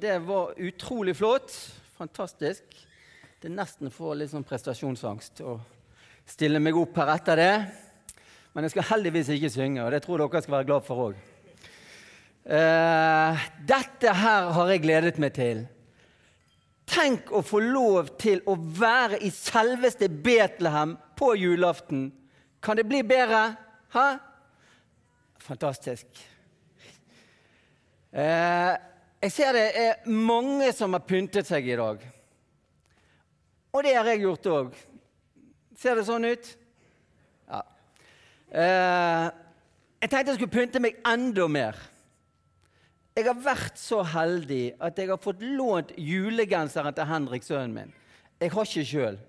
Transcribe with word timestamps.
Det 0.00 0.18
var 0.18 0.52
utrolig 0.56 1.16
flott. 1.16 1.52
Fantastisk. 1.96 2.64
Det 3.40 3.48
er 3.48 3.54
nesten 3.56 3.88
får 3.88 4.18
litt 4.20 4.28
sånn 4.28 4.44
prestasjonsangst 4.44 5.40
å 5.40 5.54
stille 6.28 6.60
meg 6.60 6.76
opp 6.76 6.98
her 7.00 7.12
etter 7.14 7.40
det. 7.40 7.54
Men 8.52 8.66
jeg 8.66 8.74
skal 8.74 8.84
heldigvis 8.90 9.30
ikke 9.32 9.50
synge, 9.54 9.84
og 9.84 9.94
det 9.94 10.02
tror 10.04 10.20
dere 10.20 10.42
skal 10.44 10.56
være 10.58 10.68
glad 10.68 10.84
for 10.84 11.04
òg. 11.06 11.22
Eh, 12.44 13.46
dette 13.70 14.12
her 14.18 14.50
har 14.58 14.72
jeg 14.74 14.82
gledet 14.84 15.20
meg 15.22 15.32
til. 15.38 15.62
Tenk 16.92 17.32
å 17.32 17.40
få 17.44 17.62
lov 17.64 18.10
til 18.20 18.42
å 18.44 18.56
være 18.56 19.22
i 19.24 19.30
selveste 19.32 20.10
Betlehem 20.10 20.92
på 21.16 21.30
julaften. 21.40 22.10
Kan 22.60 22.76
det 22.76 22.84
bli 22.90 23.00
bedre? 23.00 23.46
Hæ? 23.96 24.04
Fantastisk. 25.46 26.20
Eh, 28.12 28.76
jeg 29.26 29.32
ser 29.34 29.56
det 29.56 29.64
er 29.74 30.04
mange 30.06 30.68
som 30.70 30.92
har 30.94 31.02
pyntet 31.02 31.48
seg 31.48 31.66
i 31.66 31.74
dag. 31.78 32.02
Og 33.74 33.82
det 33.82 33.96
har 33.96 34.06
jeg 34.12 34.22
gjort 34.22 34.46
òg. 34.52 34.76
Ser 35.76 35.98
det 35.98 36.04
sånn 36.06 36.28
ut? 36.28 36.50
Ja. 37.50 37.62
Eh, 38.54 39.24
jeg 40.04 40.12
tenkte 40.12 40.30
jeg 40.30 40.38
skulle 40.38 40.54
pynte 40.54 40.84
meg 40.84 41.02
enda 41.10 41.48
mer. 41.50 41.82
Jeg 43.18 43.26
har 43.26 43.42
vært 43.48 43.82
så 43.82 44.04
heldig 44.14 44.76
at 44.78 45.02
jeg 45.02 45.10
har 45.10 45.18
fått 45.18 45.42
lånt 45.42 45.90
julegenseren 45.98 46.94
til 46.94 47.10
Henrik, 47.10 47.42
sønnen 47.42 47.74
min. 47.74 47.92
Jeg 48.38 48.54
har 48.54 48.70
ikke 48.70 48.88
sjøl, 48.92 49.20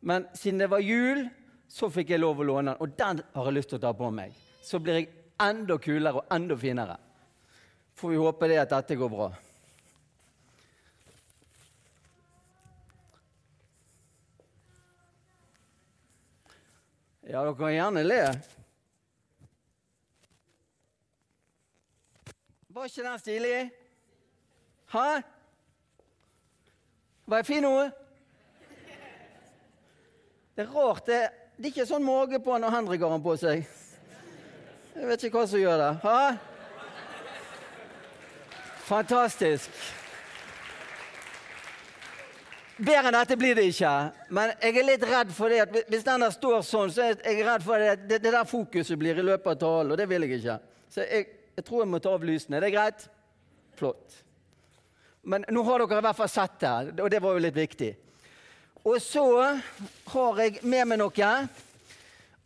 men 0.00 0.30
siden 0.38 0.64
det 0.64 0.72
var 0.72 0.80
jul, 0.80 1.26
så 1.68 1.92
fikk 1.92 2.14
jeg 2.14 2.24
lov 2.24 2.40
å 2.40 2.48
låne 2.54 2.72
den. 2.72 2.80
Og 2.80 2.96
den 2.96 3.20
har 3.36 3.52
jeg 3.52 3.60
lyst 3.60 3.74
til 3.74 3.82
å 3.82 3.84
ta 3.84 3.92
på 4.00 4.08
meg. 4.14 4.32
Så 4.64 4.80
blir 4.80 5.02
jeg 5.02 5.12
enda 5.44 5.76
kulere 5.82 6.22
og 6.22 6.32
enda 6.32 6.56
finere. 6.56 6.96
Får 7.94 8.10
vi 8.10 8.16
håpe 8.16 8.48
det 8.50 8.60
at 8.62 8.72
dette 8.72 8.96
går 8.98 9.10
bra. 9.12 9.30
Ja, 17.32 17.40
dere 17.44 17.54
kan 17.56 17.72
gjerne 17.72 18.02
le. 18.04 18.22
Var 22.72 22.88
ikke 22.88 23.04
den 23.06 23.18
stilig? 23.22 23.70
Hæ? 24.92 25.22
Var 27.26 27.36
jeg 27.36 27.46
fin 27.46 27.62
nå? 27.64 27.76
Det 30.56 30.64
er 30.66 30.72
rart. 30.74 31.06
Det, 31.06 31.20
det 31.56 31.68
er 31.68 31.72
ikke 31.72 31.88
sånn 31.88 32.04
mage 32.04 32.40
på 32.44 32.58
når 32.60 32.74
Henrik 32.74 33.04
har 33.06 33.14
han 33.14 33.24
på 33.24 33.36
seg. 33.40 33.64
Jeg 34.92 35.08
vet 35.08 35.24
ikke 35.24 35.38
hva 35.40 35.48
som 35.48 35.62
gjør 35.62 35.80
det. 35.80 35.92
Hæ? 36.02 36.51
Fantastisk. 38.86 39.70
Bedre 42.82 43.10
enn 43.10 43.14
dette 43.14 43.36
blir 43.38 43.54
det 43.54 43.68
ikke. 43.70 43.92
Men 44.34 44.54
jeg 44.56 44.78
er 44.80 44.86
litt 44.88 45.04
redd 45.06 45.30
for 45.36 45.52
det 45.52 45.84
hvis 45.92 46.06
den 46.06 46.24
der 46.24 46.34
står 46.34 46.64
sånn, 46.66 46.90
så 46.90 47.04
er 47.04 47.20
jeg 47.20 47.44
redd 47.46 47.64
for 47.66 47.78
det, 47.78 47.94
det, 48.08 48.18
det 48.24 48.32
der 48.34 48.48
fokuset 48.48 48.98
blir 48.98 49.20
i 49.20 49.26
løpet 49.26 49.54
av 49.54 49.60
talen, 49.60 49.92
og 49.94 50.00
det 50.00 50.08
vil 50.10 50.26
jeg 50.26 50.40
ikke. 50.40 50.58
Så 50.90 51.06
jeg, 51.06 51.28
jeg 51.56 51.66
tror 51.68 51.84
jeg 51.84 51.92
må 51.92 52.00
ta 52.02 52.14
av 52.16 52.26
lysene. 52.26 52.58
Er 52.58 52.66
det 52.66 52.72
greit? 52.74 53.06
Flott. 53.78 54.18
Men 55.22 55.46
nå 55.54 55.62
har 55.68 55.84
dere 55.84 56.02
i 56.02 56.06
hvert 56.08 56.18
fall 56.18 56.32
sett 56.32 56.58
det, 56.64 57.02
og 57.04 57.10
det 57.12 57.20
var 57.22 57.36
jo 57.36 57.44
litt 57.44 57.60
viktig. 57.60 57.92
Og 58.82 58.98
så 58.98 59.26
har 60.10 60.40
jeg 60.42 60.58
med 60.66 60.88
meg 60.90 60.98
noe. 60.98 61.32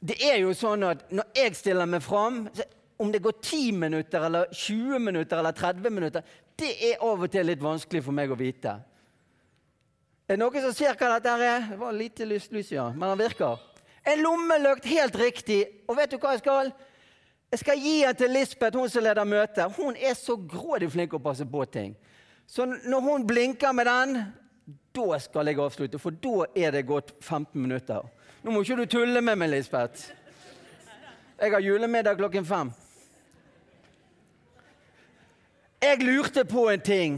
Det 0.05 0.19
er 0.21 0.43
jo 0.43 0.53
sånn 0.53 0.85
at 0.85 1.07
når 1.09 1.31
jeg 1.39 1.57
stiller 1.57 1.89
meg 1.89 2.05
fram 2.05 2.43
Om 2.97 3.13
det 3.13 3.19
går 3.25 3.33
10 3.43 3.73
minutter, 3.73 4.21
eller 4.27 4.47
20 4.53 4.99
minutter 4.99 5.39
eller 5.39 5.53
30 5.53 5.91
minutter, 5.91 6.23
det 6.57 6.73
er 6.93 7.03
av 7.05 7.23
og 7.23 7.31
til 7.33 7.47
litt 7.47 7.61
vanskelig 7.61 8.01
for 8.07 8.17
meg 8.17 8.33
å 8.33 8.39
vite. 8.41 8.73
Er 10.27 10.35
det 10.35 10.41
noen 10.41 10.65
som 10.65 10.73
ser 10.75 10.97
hva 10.97 11.13
dette 11.13 11.35
er? 11.45 11.67
Det 11.71 11.77
var 11.79 11.93
lite 11.95 12.27
lys, 12.27 12.49
lys 12.51 12.73
ja, 12.73 12.89
men 12.91 13.13
den 13.13 13.21
virker. 13.27 13.61
En 14.07 14.23
lommelykt, 14.23 14.89
helt 14.89 15.17
riktig. 15.21 15.61
Og 15.87 15.99
vet 15.99 16.11
du 16.11 16.17
hva 16.19 16.33
jeg 16.35 16.43
skal? 16.43 16.73
Jeg 17.53 17.63
skal 17.63 17.79
gi 17.85 17.95
den 18.03 18.19
til 18.19 18.35
Lisbeth, 18.35 18.79
hun 18.79 18.91
som 18.91 19.05
leder 19.05 19.29
møtet. 19.29 19.77
Hun 19.77 19.95
er 19.95 20.17
så 20.19 20.35
grådig 20.39 20.89
flink 20.91 21.15
å 21.15 21.23
passe 21.23 21.47
på 21.47 21.63
ting. 21.71 21.95
Så 22.47 22.67
når 22.67 23.05
hun 23.05 23.27
blinker 23.27 23.75
med 23.75 23.87
den, 23.87 24.17
da 24.97 25.19
skal 25.23 25.51
jeg 25.51 25.61
avslutte, 25.63 26.01
for 26.03 26.11
da 26.11 26.49
er 26.57 26.75
det 26.75 26.87
gått 26.89 27.13
15 27.21 27.55
minutter. 27.61 28.09
Nå 28.43 28.55
må 28.55 28.65
ikke 28.65 28.81
du 28.81 28.87
tulle 28.91 29.23
med 29.23 29.39
meg, 29.39 29.53
Lisbeth. 29.53 30.09
Jeg 31.37 31.53
har 31.53 31.63
julemiddag 31.63 32.19
klokken 32.19 32.47
fem. 32.47 32.73
Jeg 35.87 36.03
lurte 36.03 36.45
på 36.45 36.71
en 36.71 36.81
ting. 36.81 37.17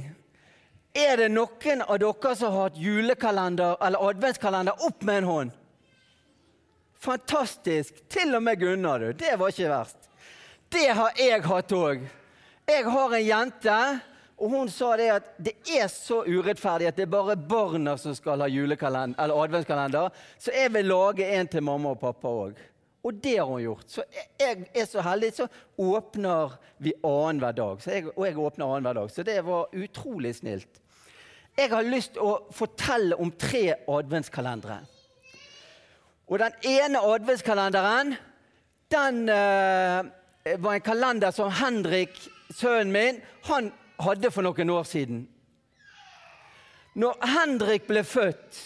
Er 0.92 1.16
det 1.16 1.28
noen 1.32 1.80
av 1.86 1.96
dere 2.02 2.32
som 2.36 2.52
har 2.52 2.66
hatt 2.66 2.76
julekalender 2.76 3.78
eller 3.86 4.10
adventskalender 4.10 4.84
opp 4.84 5.06
med 5.08 5.22
en 5.22 5.28
hånd? 5.28 5.54
Fantastisk. 7.00 8.02
Til 8.12 8.34
og 8.36 8.42
med 8.44 8.60
Gunnar, 8.60 9.00
du. 9.00 9.12
Det 9.16 9.38
var 9.40 9.54
ikke 9.54 9.70
verst. 9.72 10.10
Det 10.68 10.84
har 10.98 11.16
jeg 11.16 11.46
hatt 11.46 11.72
òg. 11.72 12.04
Jeg 12.68 12.84
har 12.92 13.14
en 13.16 13.24
jente, 13.24 13.76
og 14.36 14.52
hun 14.52 14.68
sa 14.68 14.90
det 15.00 15.08
at 15.14 15.30
det 15.40 15.54
er 15.78 15.88
så 15.88 16.20
urettferdig 16.26 16.90
at 16.90 16.98
det 16.98 17.06
er 17.06 17.14
bare 17.14 17.38
barna 17.40 17.96
som 17.96 18.12
skal 18.18 18.44
ha 18.44 18.50
eller 18.50 19.44
adventskalender, 19.44 20.10
så 20.36 20.52
jeg 20.52 20.74
vil 20.74 20.92
lage 20.92 21.30
en 21.38 21.48
til 21.48 21.64
mamma 21.64 21.94
og 21.94 22.02
pappa 22.02 22.28
òg. 22.28 22.60
Og 23.08 23.14
det 23.24 23.38
har 23.38 23.48
hun 23.48 23.62
gjort. 23.62 23.86
Så 23.88 24.04
jeg 24.36 24.66
er 24.76 24.84
så 24.84 25.00
heldig, 25.00 25.30
så 25.32 25.46
åpner 25.80 26.58
vi 26.84 26.92
annenhver 27.00 27.56
dag. 27.56 27.80
Jeg, 27.86 28.10
og 28.12 28.26
jeg 28.26 28.36
åpner 28.36 28.66
annenhver 28.66 28.98
dag. 29.00 29.10
Så 29.14 29.24
det 29.24 29.38
var 29.46 29.72
utrolig 29.72 30.34
snilt. 30.36 30.82
Jeg 31.56 31.72
har 31.72 31.88
lyst 31.88 32.12
til 32.14 32.26
å 32.26 32.34
fortelle 32.54 33.16
om 33.16 33.32
tre 33.32 33.64
adventskalendere. 33.88 34.82
Og 36.28 36.36
den 36.42 36.60
ene 36.68 37.00
adventskalenderen 37.00 38.12
den 38.92 39.24
uh, 39.32 40.04
var 40.60 40.76
en 40.76 40.84
kalender 40.84 41.32
som 41.32 41.50
Henrik, 41.52 42.12
sønnen 42.52 42.92
min, 42.92 43.22
han 43.48 43.72
hadde 44.04 44.30
for 44.32 44.44
noen 44.44 44.76
år 44.76 44.84
siden. 44.88 45.24
Når 46.98 47.16
Henrik 47.32 47.88
ble 47.88 48.04
født, 48.04 48.60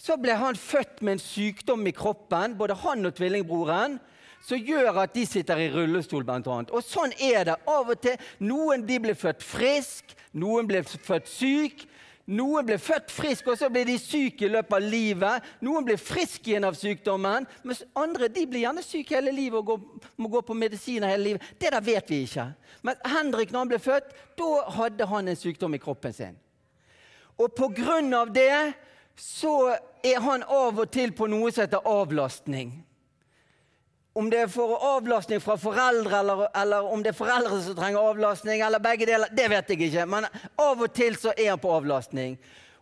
så 0.00 0.16
ble 0.16 0.32
han 0.40 0.56
født 0.56 1.02
med 1.04 1.18
en 1.18 1.22
sykdom 1.22 1.84
i 1.86 1.92
kroppen, 1.92 2.56
både 2.56 2.78
han 2.86 3.04
og 3.04 3.12
tvillingbroren, 3.18 3.98
som 4.40 4.56
gjør 4.56 5.02
at 5.02 5.12
de 5.12 5.26
sitter 5.28 5.60
i 5.60 5.68
rullestol, 5.74 6.24
blant 6.24 6.48
annet. 6.48 6.72
Og 6.72 6.84
sånn 6.84 7.12
er 7.20 7.44
det 7.50 7.58
av 7.68 7.92
og 7.92 8.00
til. 8.00 8.16
Noen 8.40 8.86
de 8.88 8.96
blir 9.04 9.18
født 9.18 9.44
frisk, 9.44 10.14
noen 10.32 10.68
blir 10.70 10.86
født 10.88 11.28
syk. 11.28 11.84
Noen 12.30 12.62
blir 12.68 12.78
født 12.78 13.10
frisk, 13.10 13.48
og 13.50 13.56
så 13.58 13.66
blir 13.72 13.88
de 13.88 13.96
syke 13.98 14.46
i 14.46 14.50
løpet 14.52 14.76
av 14.76 14.84
livet. 14.86 15.46
Noen 15.66 15.86
blir 15.88 15.98
friske 15.98 16.52
igjen 16.52 16.66
av 16.68 16.76
sykdommen, 16.78 17.46
mens 17.66 17.80
andre 17.98 18.28
de 18.30 18.44
blir 18.46 18.62
gjerne 18.62 18.84
syke 18.86 19.16
hele 19.16 19.32
livet 19.34 19.58
og 19.58 19.72
går, 19.72 20.04
må 20.20 20.30
gå 20.30 20.42
på 20.46 20.54
medisiner 20.54 21.10
hele 21.10 21.26
livet. 21.32 21.48
Det 21.58 21.72
der 21.74 21.82
vet 21.82 22.12
vi 22.12 22.20
ikke. 22.28 22.46
Men 22.86 23.00
Henrik, 23.02 23.50
når 23.50 23.64
han 23.64 23.72
ble 23.72 23.80
født, 23.82 24.14
da 24.38 24.50
hadde 24.76 25.08
han 25.10 25.32
en 25.32 25.40
sykdom 25.40 25.74
i 25.74 25.82
kroppen 25.82 26.14
sin. 26.14 26.38
Og 27.40 27.50
på 27.56 27.72
grunn 27.74 28.14
av 28.14 28.30
det 28.30 28.52
så 29.20 29.76
er 30.02 30.20
han 30.24 30.42
av 30.42 30.78
og 30.80 30.88
til 30.92 31.12
på 31.12 31.26
noe 31.28 31.50
som 31.52 31.66
heter 31.66 31.84
avlastning. 31.84 32.72
Om 34.16 34.30
det 34.32 34.40
er 34.42 34.48
for 34.50 34.80
avlastning 34.82 35.42
fra 35.44 35.54
foreldre, 35.60 36.18
eller, 36.18 36.46
eller, 36.56 36.88
om 36.88 37.02
det 37.04 37.12
er 37.12 37.18
foreldre 37.18 37.60
som 37.62 37.76
trenger 37.78 38.00
avlastning, 38.00 38.64
eller 38.64 38.82
begge 38.82 39.06
deler, 39.06 39.30
det 39.36 39.46
vet 39.52 39.70
jeg 39.70 39.84
ikke. 39.86 40.06
Men 40.08 40.26
av 40.58 40.80
og 40.82 40.88
til 40.96 41.18
så 41.20 41.34
er 41.36 41.52
han 41.52 41.60
på 41.62 41.70
avlastning. 41.76 42.38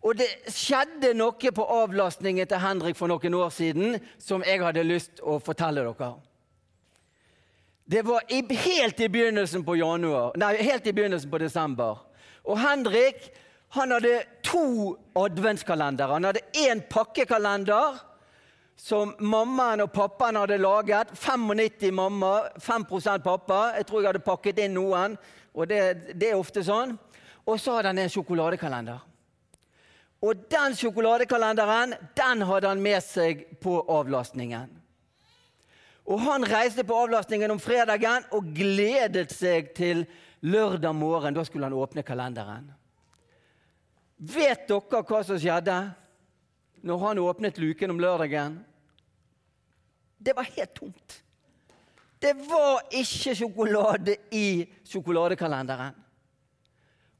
Og 0.06 0.14
det 0.16 0.28
skjedde 0.54 1.10
noe 1.18 1.52
på 1.52 1.66
avlastningen 1.74 2.46
til 2.48 2.62
Henrik 2.62 2.96
for 2.96 3.10
noen 3.10 3.34
år 3.34 3.50
siden 3.52 3.98
som 4.22 4.46
jeg 4.46 4.62
hadde 4.62 4.86
lyst 4.86 5.20
å 5.20 5.40
fortelle 5.42 5.82
dere. 5.84 6.12
Det 7.88 8.04
var 8.06 8.24
i, 8.30 8.44
helt 8.44 9.00
i 9.00 9.10
begynnelsen 9.10 9.64
på 9.66 9.74
januar, 9.80 10.36
nei, 10.38 10.54
helt 10.62 10.86
i 10.86 10.94
begynnelsen 10.94 11.30
på 11.32 11.40
desember. 11.42 12.04
Og 12.46 12.60
Henrik 12.60 13.26
han 13.68 13.90
hadde 13.92 14.22
to 14.42 14.96
adventskalendere. 15.18 16.12
Han 16.12 16.24
hadde 16.24 16.46
én 16.56 16.80
pakkekalender 16.88 17.98
som 18.78 19.12
mammaen 19.18 19.82
og 19.84 19.92
pappaen 19.92 20.38
hadde 20.40 20.60
laget. 20.62 21.12
95 21.12 21.92
mamma, 21.94 22.48
5% 22.56 23.24
pappa. 23.24 23.60
Jeg 23.76 23.86
tror 23.86 24.00
jeg 24.00 24.12
hadde 24.12 24.24
pakket 24.24 24.62
inn 24.64 24.76
noen, 24.78 25.18
og 25.52 25.68
det, 25.68 26.14
det 26.14 26.30
er 26.30 26.40
ofte 26.40 26.62
sånn. 26.64 26.96
Og 27.48 27.60
så 27.60 27.76
hadde 27.76 27.92
han 27.92 28.00
en 28.00 28.12
sjokoladekalender. 28.12 29.04
Og 30.24 30.48
den 30.50 30.74
sjokoladekalenderen 30.74 31.94
den 32.18 32.42
hadde 32.48 32.72
han 32.72 32.82
med 32.82 33.02
seg 33.04 33.44
på 33.62 33.78
avlastningen. 33.92 34.72
Og 36.08 36.22
Han 36.24 36.46
reiste 36.48 36.86
på 36.88 36.96
avlastningen 36.96 37.52
om 37.52 37.60
fredagen 37.60 38.24
og 38.32 38.46
gledet 38.56 39.28
seg 39.34 39.74
til 39.76 40.06
lørdag 40.40 40.94
morgen. 40.96 41.36
Da 41.36 41.44
skulle 41.44 41.68
han 41.68 41.76
åpne 41.76 42.02
kalenderen. 42.02 42.70
Vet 44.18 44.66
dere 44.66 45.04
hva 45.06 45.22
som 45.22 45.38
skjedde 45.38 45.76
når 46.82 47.02
han 47.04 47.20
åpnet 47.22 47.58
luken 47.62 47.94
om 47.94 48.00
lørdagen? 48.02 48.58
Det 50.18 50.34
var 50.34 50.48
helt 50.56 50.74
tomt. 50.74 51.20
Det 52.18 52.34
var 52.34 52.82
ikke 52.90 53.34
sjokolade 53.38 54.16
i 54.34 54.66
sjokoladekalenderen. 54.90 55.94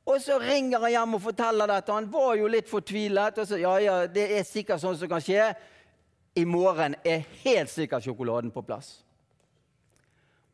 Og 0.08 0.22
så 0.24 0.38
ringer 0.40 0.80
han 0.82 0.90
hjem 0.90 1.14
og 1.18 1.22
forteller 1.22 1.70
dette. 1.70 1.94
Han 1.94 2.08
var 2.10 2.32
jo 2.40 2.48
litt 2.50 2.70
fortvilet. 2.70 3.38
Og 3.38 3.46
så, 3.46 3.58
ja, 3.60 3.74
ja, 3.84 3.96
det 4.10 4.24
er 4.38 4.46
sikkert 4.48 4.82
sånn 4.82 4.96
som 4.98 5.10
kan 5.10 5.22
skje. 5.22 5.52
I 6.34 6.44
morgen 6.48 6.96
er 7.06 7.26
helt 7.44 7.70
sikkert 7.70 8.06
sjokoladen 8.06 8.50
på 8.50 8.64
plass. 8.64 9.04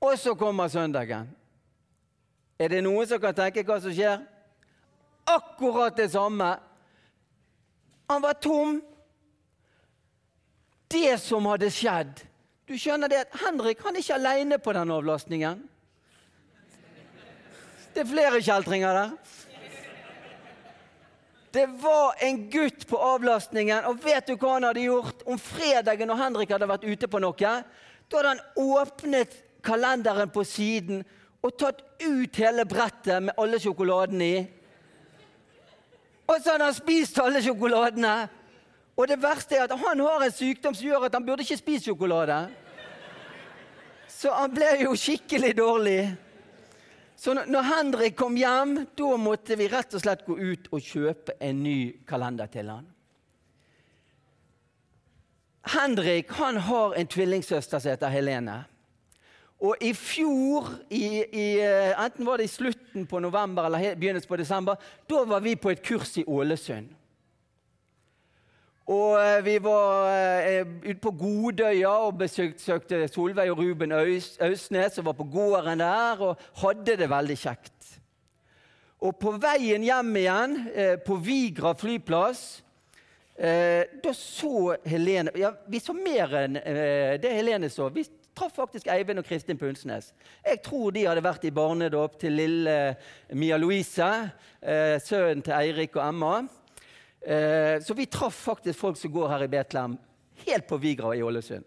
Og 0.03 0.19
så 0.21 0.35
kommer 0.37 0.69
søndagen. 0.69 1.31
Er 2.61 2.69
det 2.69 2.83
noen 2.85 3.09
som 3.09 3.23
kan 3.23 3.37
tenke 3.37 3.65
hva 3.65 3.79
som 3.81 3.95
skjer? 3.95 4.21
Akkurat 5.25 5.97
det 5.97 6.09
samme. 6.09 6.57
Han 8.07 8.23
var 8.23 8.33
tom. 8.33 8.83
Det 10.89 11.19
som 11.19 11.47
hadde 11.49 11.71
skjedd 11.73 12.21
Du 12.69 12.77
skjønner 12.79 13.11
det 13.11 13.23
at 13.25 13.39
Henrik 13.43 13.81
han 13.83 13.97
er 13.97 14.05
ikke 14.05 14.17
alene 14.17 14.59
på 14.63 14.73
den 14.77 14.93
avlastningen. 14.95 15.65
Det 17.95 18.03
er 18.03 18.09
flere 18.09 18.41
kjeltringer 18.43 18.97
der. 18.97 19.11
Det 21.55 21.67
var 21.67 22.15
en 22.25 22.39
gutt 22.51 22.87
på 22.91 22.99
avlastningen, 22.99 23.85
og 23.87 24.01
vet 24.03 24.27
du 24.27 24.33
hva 24.35 24.57
han 24.57 24.65
hadde 24.67 24.87
gjort? 24.89 25.21
Om 25.29 25.39
fredagen 25.39 26.11
når 26.11 26.19
Henrik 26.19 26.55
hadde 26.57 26.67
vært 26.67 26.87
ute 26.89 27.11
på 27.11 27.21
noe, 27.23 27.53
da 28.09 28.17
hadde 28.17 28.33
han 28.33 28.41
åpnet 28.59 29.37
kalenderen 29.63 30.33
på 30.35 30.43
siden 30.49 31.05
og 31.45 31.55
tatt 31.61 31.85
ut 32.03 32.41
hele 32.41 32.65
brettet 32.67 33.29
med 33.29 33.39
alle 33.39 33.61
sjokoladene 33.63 34.27
i. 34.27 34.43
Og 36.27 36.41
så 36.41 36.55
hadde 36.55 36.69
han 36.69 36.77
spist 36.77 37.19
alle 37.21 37.43
sjokoladene. 37.45 38.15
Og 38.95 39.09
det 39.11 39.19
verste 39.23 39.59
er 39.59 39.67
at 39.67 39.75
han 39.79 40.01
har 40.01 40.23
en 40.25 40.33
sykdom 40.35 40.75
som 40.77 40.87
gjør 40.87 41.09
at 41.09 41.17
han 41.17 41.27
burde 41.27 41.43
ikke 41.43 41.59
spise 41.59 41.89
sjokolade. 41.89 42.39
Så 44.09 44.33
han 44.33 44.55
ble 44.55 44.71
jo 44.85 44.95
skikkelig 44.97 45.53
dårlig. 45.59 46.01
Så 47.17 47.35
når 47.35 47.69
Henrik 47.69 48.17
kom 48.19 48.37
hjem, 48.39 48.77
da 48.97 49.17
måtte 49.21 49.57
vi 49.59 49.69
rett 49.71 49.95
og 49.95 50.03
slett 50.03 50.25
gå 50.27 50.37
ut 50.39 50.69
og 50.73 50.83
kjøpe 50.83 51.37
en 51.43 51.63
ny 51.63 51.79
kalender 52.09 52.51
til 52.51 52.71
han. 52.71 52.87
Henrik 55.75 56.33
han 56.39 56.59
har 56.67 56.95
en 56.99 57.09
tvillingsøster 57.09 57.81
som 57.81 57.95
heter 57.95 58.13
Helene. 58.13 58.59
Og 59.65 59.81
i 59.81 59.95
fjor, 59.97 60.69
i, 60.93 61.07
i, 61.25 61.47
eh, 61.65 61.95
enten 61.97 62.27
var 62.27 62.41
det 62.41 62.51
i 62.51 62.53
slutten 62.53 63.07
på 63.09 63.21
november 63.23 63.65
eller 63.65 63.95
begynnelsen 63.97 64.29
på 64.29 64.37
desember, 64.37 64.77
da 65.09 65.23
var 65.25 65.41
vi 65.41 65.55
på 65.57 65.73
et 65.73 65.83
kurs 65.85 66.19
i 66.21 66.25
Ålesund. 66.29 66.91
Og 68.93 69.17
eh, 69.17 69.39
vi 69.47 69.55
var 69.65 70.11
eh, 70.13 70.67
ute 70.85 71.01
på 71.01 71.15
Godøya 71.17 71.95
og 72.05 72.19
besøkte 72.21 73.07
Solveig 73.09 73.49
og 73.55 73.63
Ruben 73.63 73.95
Ausnes, 73.97 74.93
som 74.93 75.07
var 75.09 75.17
på 75.17 75.25
gården 75.33 75.81
der, 75.81 76.21
og 76.21 76.43
hadde 76.61 76.99
det 77.01 77.09
veldig 77.09 77.39
kjekt. 77.41 77.95
Og 79.05 79.17
på 79.21 79.33
veien 79.41 79.85
hjem 79.85 80.13
igjen, 80.21 80.59
eh, 80.75 80.99
på 81.01 81.17
Vigra 81.25 81.73
flyplass, 81.77 82.63
eh, 83.37 83.89
da 84.05 84.13
så 84.13 84.77
Helene 84.85 85.33
Ja, 85.41 85.55
vi 85.67 85.81
så 85.81 85.97
mer 85.97 86.37
enn 86.45 86.61
eh, 86.61 87.17
det 87.21 87.33
Helene 87.33 87.73
så. 87.73 87.89
Vi 87.89 88.05
traff 88.35 88.57
faktisk 88.57 88.89
Eivind 88.91 89.23
og 89.23 89.27
Kristin 89.29 89.59
Punsnes. 89.59 90.13
Jeg 90.45 90.63
tror 90.65 90.95
de 90.95 91.07
hadde 91.07 91.25
vært 91.25 91.47
i 91.47 91.53
barnedåp 91.55 92.19
til 92.21 92.37
lille 92.39 92.77
Mia 93.39 93.59
Louise, 93.61 94.09
eh, 94.61 94.97
sønnen 95.03 95.43
til 95.43 95.55
Eirik 95.57 95.97
og 95.97 96.09
Emma. 96.09 96.35
Eh, 97.21 97.81
så 97.81 97.95
vi 97.95 98.07
traff 98.07 98.35
faktisk 98.35 98.79
folk 98.79 98.97
som 99.01 99.13
går 99.13 99.29
her 99.29 99.45
i 99.45 99.49
Betlehem, 99.49 99.99
helt 100.47 100.67
på 100.69 100.81
Vigra 100.83 101.15
i 101.15 101.23
Ålesund. 101.23 101.65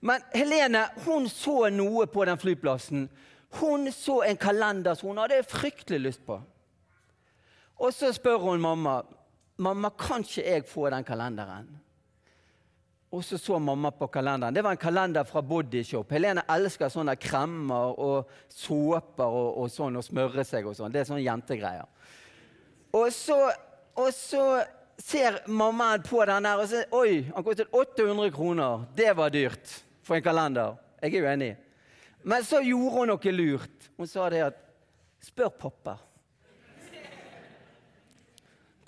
Men 0.00 0.20
Helene 0.34 0.88
hun 1.04 1.28
så 1.28 1.68
noe 1.70 2.06
på 2.06 2.24
den 2.24 2.38
flyplassen. 2.38 3.08
Hun 3.60 3.92
så 3.92 4.22
en 4.26 4.36
kalender 4.36 4.94
som 4.94 5.12
hun 5.12 5.22
hadde 5.22 5.44
fryktelig 5.46 6.00
lyst 6.00 6.24
på. 6.26 6.40
Og 7.78 7.94
så 7.94 8.12
spør 8.12 8.38
hun 8.38 8.60
mamma 8.60 9.02
mamma, 9.62 9.90
kan 9.98 10.24
ikke 10.24 10.44
jeg 10.44 10.66
få 10.68 10.90
den 10.90 11.04
kalenderen. 11.04 11.68
Og 13.12 13.24
så 13.24 13.36
så 13.38 13.58
mamma 13.60 13.90
på 13.92 14.08
kalenderen. 14.08 14.54
Det 14.54 14.62
var 14.64 14.72
en 14.72 14.80
kalender 14.80 15.26
fra 15.28 15.42
Bodyshop. 15.44 16.12
Helene 16.16 16.46
elsker 16.48 16.88
sånne 16.88 17.12
kremmer 17.20 17.92
og 18.00 18.30
såper 18.48 19.28
og, 19.28 19.58
og 19.60 19.68
sånn, 19.72 19.98
og 20.00 20.06
smøre 20.06 20.46
seg 20.48 20.68
og 20.68 20.78
sånn. 20.78 20.94
Det 20.94 21.02
er 21.02 21.10
sånne 21.10 21.26
jentegreier. 21.26 21.90
Og 22.96 23.12
så 23.12 23.36
og 23.94 24.08
så 24.14 24.62
ser 24.98 25.42
mammaen 25.46 26.02
på 26.04 26.22
den 26.24 26.46
der 26.46 26.60
og 26.60 26.68
sier 26.70 26.94
oi, 26.96 27.24
han 27.28 27.44
kostet 27.44 27.72
800 27.72 28.32
kroner. 28.32 28.86
Det 28.96 29.10
var 29.16 29.32
dyrt 29.34 29.74
for 30.04 30.16
en 30.16 30.24
kalender. 30.24 30.78
Jeg 31.02 31.18
er 31.18 31.26
uenig. 31.28 31.52
Men 32.22 32.46
så 32.46 32.62
gjorde 32.64 32.94
hun 32.94 33.12
noe 33.12 33.34
lurt. 33.34 33.90
Hun 33.98 34.08
sa 34.08 34.28
det 34.32 34.46
at 34.48 34.58
Spør 35.22 35.52
pappa. 35.54 35.92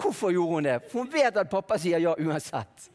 Hvorfor 0.02 0.32
gjorde 0.34 0.56
hun 0.56 0.66
det? 0.66 0.78
For 0.90 1.04
hun 1.04 1.12
vet 1.12 1.36
at 1.38 1.50
pappa 1.50 1.76
sier 1.78 2.02
ja 2.02 2.16
uansett. 2.18 2.88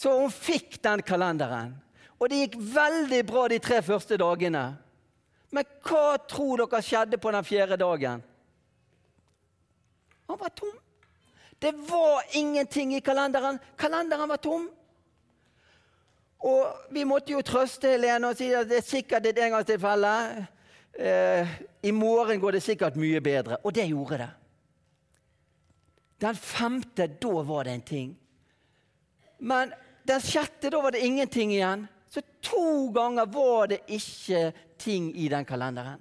Så 0.00 0.12
hun 0.16 0.30
fikk 0.32 0.78
den 0.80 1.02
kalenderen. 1.04 1.74
Og 2.16 2.30
det 2.32 2.38
gikk 2.38 2.54
veldig 2.72 3.20
bra 3.28 3.42
de 3.52 3.58
tre 3.60 3.82
første 3.84 4.16
dagene. 4.20 4.62
Men 5.52 5.66
hva 5.84 6.14
tror 6.30 6.62
dere 6.62 6.80
skjedde 6.84 7.18
på 7.20 7.32
den 7.34 7.44
fjerde 7.44 7.76
dagen? 7.80 8.22
Han 10.30 10.38
var 10.40 10.52
tom. 10.56 10.72
Det 11.60 11.72
var 11.90 12.22
ingenting 12.38 12.94
i 12.96 13.00
kalenderen. 13.04 13.58
Kalenderen 13.76 14.30
var 14.30 14.40
tom. 14.40 14.70
Og 16.48 16.94
vi 16.96 17.04
måtte 17.04 17.34
jo 17.34 17.42
trøste 17.44 17.92
Helene 17.92 18.30
og 18.30 18.38
si 18.38 18.48
at 18.56 18.70
det 18.70 18.78
er 18.80 18.86
sikkert 18.86 19.28
et 19.28 19.42
engangstilfelle. 19.44 20.14
Eh, 20.96 21.52
I 21.84 21.92
morgen 21.92 22.40
går 22.40 22.56
det 22.56 22.62
sikkert 22.64 22.96
mye 22.96 23.20
bedre. 23.20 23.60
Og 23.64 23.76
det 23.76 23.90
gjorde 23.90 24.22
det. 24.22 24.30
Den 26.24 26.40
femte, 26.40 27.10
da 27.20 27.44
var 27.44 27.68
det 27.68 27.76
en 27.76 27.86
ting. 27.92 28.10
Men 29.40 29.76
den 30.08 30.22
sjette, 30.24 30.70
da 30.70 30.80
var 30.82 30.94
det 30.94 31.04
ingenting 31.06 31.52
igjen. 31.54 31.86
Så 32.10 32.22
to 32.42 32.90
ganger 32.94 33.26
var 33.30 33.70
det 33.70 33.82
ikke 33.86 34.50
ting 34.80 35.12
i 35.14 35.28
den 35.30 35.46
kalenderen. 35.46 36.00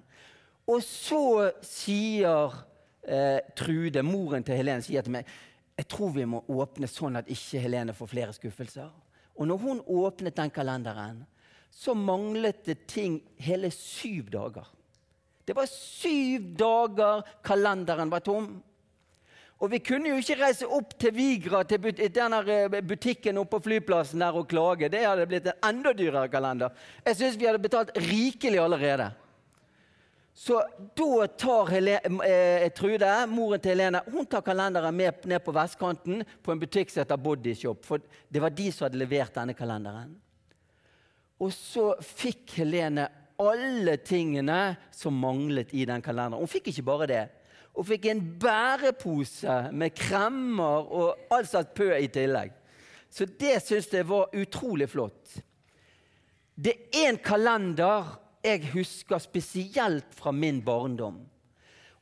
Og 0.69 0.81
så 0.85 1.51
sier 1.65 2.55
eh, 3.03 3.39
Trude, 3.57 4.03
moren 4.05 4.45
til 4.45 4.59
Helene, 4.59 4.85
sier 4.85 5.05
til 5.05 5.17
meg 5.17 5.29
jeg 5.79 5.87
tror 5.87 6.09
vi 6.11 6.25
må 6.27 6.41
åpne 6.51 6.89
sånn 6.91 7.15
at 7.21 7.29
ikke 7.31 7.61
Helene 7.63 7.93
får 7.95 8.09
flere 8.11 8.33
skuffelser. 8.35 8.89
Og 9.39 9.47
når 9.47 9.61
hun 9.63 9.77
åpnet 9.87 10.35
den 10.35 10.51
kalenderen, 10.51 11.21
så 11.71 11.93
manglet 11.95 12.65
det 12.65 12.81
ting 12.91 13.21
hele 13.39 13.69
syv 13.71 14.27
dager. 14.33 14.67
Det 15.47 15.55
var 15.55 15.69
syv 15.71 16.49
dager 16.59 17.23
kalenderen 17.47 18.11
var 18.11 18.25
tom. 18.25 18.57
Og 19.59 19.67
vi 19.73 19.81
kunne 19.83 20.13
jo 20.13 20.19
ikke 20.21 20.37
reise 20.39 20.67
opp 20.71 20.93
til 21.01 21.11
Vigra, 21.11 21.65
til 21.67 21.89
denne 22.15 22.39
eh, 22.47 22.77
butikken 22.85 23.41
oppe 23.41 23.57
på 23.57 23.65
flyplassen 23.67 24.21
der 24.23 24.37
og 24.39 24.47
klage. 24.47 24.87
Det 24.91 25.01
hadde 25.03 25.25
blitt 25.27 25.49
en 25.51 25.65
enda 25.67 25.91
dyrere 25.91 26.29
kalender. 26.31 26.71
Jeg 27.03 27.19
syns 27.19 27.39
vi 27.39 27.49
hadde 27.49 27.59
betalt 27.63 27.91
rikelig 28.07 28.61
allerede. 28.63 29.09
Så 30.39 30.61
da 30.95 31.27
tar 31.27 31.67
Helene, 31.73 32.23
eh, 32.23 32.69
Trude, 32.71 33.11
moren 33.27 33.59
til 33.59 33.73
Helene, 33.73 33.99
hun 34.07 34.25
tar 34.25 34.45
kalenderen 34.47 34.95
med 34.95 35.25
ned 35.27 35.43
på 35.43 35.51
vestkanten 35.51 36.23
på 36.39 36.53
en 36.53 36.61
butikk 36.61 36.93
som 36.93 37.01
heter 37.03 37.19
Bodyshop. 37.19 37.83
For 37.83 37.99
det 38.31 38.39
var 38.39 38.55
de 38.55 38.69
som 38.71 38.85
hadde 38.87 39.01
levert 39.01 39.35
denne 39.35 39.57
kalenderen. 39.59 40.13
Og 41.43 41.51
så 41.51 41.89
fikk 41.99 42.55
Helene 42.61 43.09
alle 43.39 43.97
tingene 43.99 44.77
som 44.95 45.19
manglet 45.19 45.75
i 45.75 45.83
den 45.87 45.99
kalenderen. 46.03 46.39
Hun 46.39 46.51
fikk 46.51 46.71
ikke 46.71 46.87
bare 46.87 47.11
det. 47.11 47.25
Hun 47.75 47.87
fikk 47.87 48.09
en 48.11 48.23
bærepose 48.41 49.59
med 49.71 49.95
kremmer 49.95 50.89
og 50.89 51.33
alt 51.33 51.51
slags 51.51 51.75
pø 51.75 51.91
i 51.95 52.09
tillegg. 52.11 52.55
Så 53.09 53.25
det 53.39 53.57
syns 53.65 53.89
jeg 53.93 54.07
var 54.09 54.33
utrolig 54.37 54.89
flott. 54.91 55.39
Det 56.59 56.75
er 56.91 57.09
en 57.09 57.21
kalender 57.23 58.17
jeg 58.43 58.69
husker 58.73 59.19
spesielt 59.19 60.13
fra 60.15 60.31
min 60.31 60.61
barndom. 60.63 61.19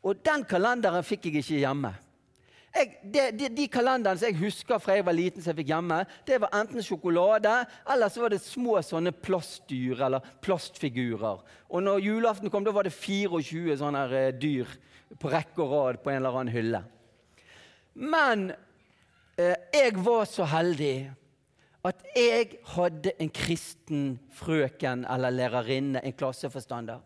Og 0.06 0.20
den 0.26 0.44
kalenderen 0.50 1.06
fikk 1.06 1.28
jeg 1.28 1.42
ikke 1.42 1.62
hjemme. 1.62 1.94
Jeg, 2.78 2.92
de, 3.02 3.24
de, 3.34 3.48
de 3.58 3.66
kalenderne 3.72 4.20
som 4.20 4.30
jeg 4.30 4.38
husker 4.38 4.82
fra 4.82 4.98
jeg 4.98 5.06
var 5.08 5.16
liten, 5.18 5.42
som 5.42 5.52
jeg 5.52 5.64
fikk 5.64 5.72
hjemme, 5.72 5.98
det 6.28 6.38
var 6.44 6.54
enten 6.60 6.86
sjokolade 6.86 7.54
eller 7.90 8.12
så 8.14 8.24
var 8.24 8.34
det 8.34 8.42
små 8.44 8.78
sånne 8.86 9.14
plastdyr 9.26 10.04
eller 10.08 10.28
plastfigurer. 10.46 11.42
Og 11.70 11.84
når 11.84 12.04
julaften 12.06 12.54
kom, 12.54 12.68
da 12.68 12.76
var 12.76 12.86
det 12.86 12.94
24 12.94 13.80
sånne 13.82 14.04
eh, 14.14 14.30
dyr 14.36 14.70
på 15.18 15.32
rekke 15.32 15.64
og 15.64 15.74
rad 15.74 16.02
på 16.04 16.12
en 16.14 16.22
eller 16.22 16.38
annen 16.42 16.54
hylle. 16.54 16.84
Men 17.98 18.52
eh, 19.40 19.56
jeg 19.74 19.96
var 20.06 20.28
så 20.30 20.46
heldig 20.52 21.10
at 21.88 22.04
jeg 22.16 22.60
hadde 22.76 23.14
en 23.22 23.32
kristen 23.32 24.04
frøken 24.36 25.06
eller 25.08 25.34
lærerinne, 25.34 26.04
en 26.04 26.16
klasseforstander. 26.18 27.00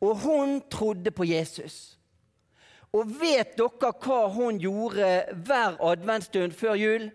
Og 0.00 0.16
hun 0.24 0.60
trodde 0.72 1.10
på 1.10 1.24
Jesus. 1.28 1.99
Og 2.96 3.10
vet 3.20 3.54
dere 3.58 3.92
hva 4.02 4.20
hun 4.34 4.58
gjorde 4.58 5.10
hver 5.46 5.76
adventsstund 5.92 6.54
før 6.58 6.78
jul? 6.78 7.10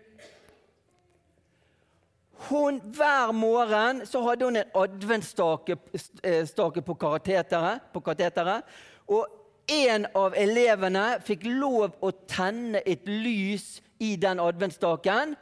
Hun, 2.48 2.78
hver 2.96 3.32
morgen 3.32 4.02
så 4.08 4.20
hadde 4.24 4.44
hun 4.44 4.56
en 4.60 4.76
adventsstake 4.76 5.76
eh, 6.22 6.82
på 6.86 6.94
kateteret. 7.00 8.62
Og 9.08 9.26
en 9.66 10.06
av 10.14 10.36
elevene 10.36 11.06
fikk 11.26 11.46
lov 11.48 11.96
å 12.04 12.12
tenne 12.28 12.82
et 12.86 13.08
lys 13.08 13.80
i 13.98 14.14
den 14.20 14.40
adventsstaken. 14.40 15.34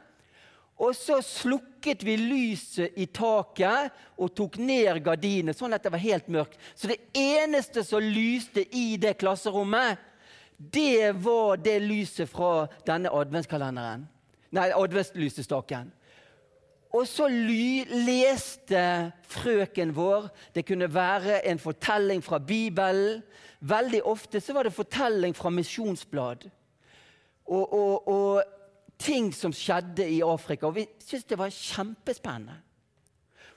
Og 0.75 0.95
så 0.97 1.21
slukket 1.23 2.03
vi 2.03 2.17
lyset 2.19 2.97
i 2.99 3.05
taket 3.07 3.93
og 4.19 4.33
tok 4.35 4.57
ned 4.59 4.99
gardinene, 5.05 5.55
sånn 5.55 5.75
at 5.75 5.85
det 5.85 5.93
var 5.93 6.03
helt 6.03 6.27
mørkt. 6.27 6.59
Så 6.75 6.91
det 6.91 6.99
eneste 7.15 7.83
som 7.87 8.03
lyste 8.03 8.65
i 8.75 8.97
det 8.99 9.15
klasserommet, 9.21 10.01
det 10.57 11.11
var 11.23 11.57
det 11.57 11.79
lyset 11.83 12.29
fra 12.29 12.67
denne 12.87 13.11
adventskalenderen. 13.11 14.07
Nei, 14.55 14.69
adventslysestaken. 14.71 15.91
Og 16.95 17.07
så 17.07 17.27
leste 17.27 18.81
frøken 19.27 19.91
vår. 19.95 20.29
Det 20.55 20.63
kunne 20.67 20.87
være 20.93 21.41
en 21.49 21.59
fortelling 21.59 22.23
fra 22.23 22.39
Bibelen. 22.39 23.23
Veldig 23.59 24.03
ofte 24.07 24.39
så 24.39 24.53
var 24.55 24.63
det 24.63 24.73
fortelling 24.73 25.35
fra 25.35 25.51
misjonsblad. 25.51 26.47
Og, 27.45 27.73
og, 27.73 28.07
og 28.07 28.43
ting 28.99 29.33
som 29.35 29.53
skjedde 29.53 30.07
i 30.07 30.21
Afrika. 30.23 30.69
Og 30.69 30.75
vi 30.75 30.87
syntes 31.03 31.27
det 31.27 31.39
var 31.39 31.51
kjempespennende. 31.51 32.61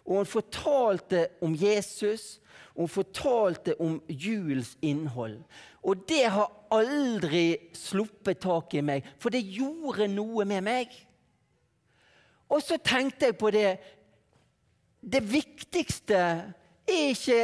Og 0.08 0.22
hun 0.22 0.28
fortalte 0.28 1.26
om 1.44 1.52
Jesus, 1.52 2.38
og 2.72 2.86
hun 2.86 2.88
fortalte 2.88 3.74
om 3.80 3.98
julens 4.08 4.72
innhold. 4.80 5.42
Og 5.84 6.08
det 6.08 6.24
har 6.32 6.48
aldri 6.72 7.58
sluppet 7.76 8.40
tak 8.40 8.74
i 8.74 8.84
meg, 8.84 9.06
for 9.20 9.34
det 9.34 9.44
gjorde 9.44 10.08
noe 10.08 10.46
med 10.48 10.64
meg. 10.64 10.94
Og 12.48 12.64
så 12.64 12.78
tenkte 12.80 13.28
jeg 13.28 13.36
på 13.36 13.50
det 13.52 13.68
Det 14.98 15.20
viktigste 15.22 16.18
er 16.18 17.10
ikke 17.12 17.42